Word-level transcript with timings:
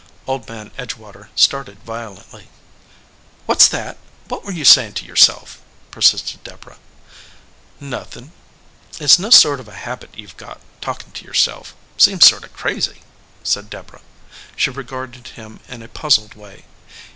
Old 0.25 0.49
Man 0.49 0.71
Edgewater 0.79 1.29
started 1.35 1.77
violent!}. 1.83 2.25
"What 3.45 3.59
s 3.61 3.67
that? 3.67 3.97
What 4.29 4.43
were 4.43 4.51
you 4.51 4.65
saying 4.65 4.93
to 4.93 5.05
your 5.05 5.15
self?" 5.15 5.61
persisted 5.91 6.43
Deborah. 6.43 6.79
9 7.79 7.91
121 7.91 8.31
EDGEWATER 8.31 8.31
PEOPLE 8.33 8.97
"Nothin." 8.97 9.05
"It 9.05 9.11
s 9.11 9.19
no 9.19 9.29
sort 9.29 9.59
of 9.59 9.67
a 9.67 9.75
habit 9.75 10.17
you 10.17 10.27
ve 10.27 10.33
got, 10.37 10.59
talking 10.81 11.11
to 11.11 11.23
yourself; 11.25 11.75
seems 11.99 12.25
sort 12.25 12.43
of 12.45 12.53
crazy/ 12.53 13.03
said 13.43 13.69
Deborah. 13.69 14.01
She 14.55 14.71
regarded 14.71 15.27
him 15.27 15.59
in 15.69 15.83
a 15.83 15.87
puzzled 15.87 16.33
way. 16.33 16.65